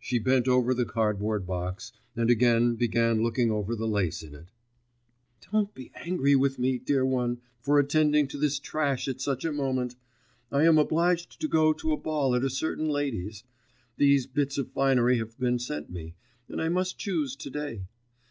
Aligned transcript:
She 0.00 0.18
bent 0.18 0.48
over 0.48 0.72
the 0.72 0.86
cardboard 0.86 1.46
box, 1.46 1.92
and 2.16 2.30
again 2.30 2.74
began 2.74 3.22
looking 3.22 3.50
over 3.50 3.76
the 3.76 3.86
lace 3.86 4.22
in 4.22 4.34
it. 4.34 4.46
'Don't 5.50 5.74
be 5.74 5.92
angry 5.94 6.34
with 6.34 6.58
me, 6.58 6.78
dear 6.78 7.04
one, 7.04 7.36
for 7.60 7.78
attending 7.78 8.26
to 8.28 8.38
this 8.38 8.58
trash 8.58 9.08
at 9.08 9.20
such 9.20 9.44
a 9.44 9.52
moment.... 9.52 9.94
I 10.50 10.64
am 10.64 10.78
obliged 10.78 11.38
to 11.38 11.48
go 11.48 11.74
to 11.74 11.92
a 11.92 11.98
ball 12.00 12.34
at 12.34 12.44
a 12.44 12.48
certain 12.48 12.88
lady's, 12.88 13.44
these 13.98 14.26
bits 14.26 14.56
of 14.56 14.70
finery 14.72 15.18
have 15.18 15.38
been 15.38 15.58
sent 15.58 15.90
me, 15.90 16.14
and 16.48 16.58
I 16.58 16.70
must 16.70 16.96
choose 16.96 17.36
to 17.36 17.50
day. 17.50 17.84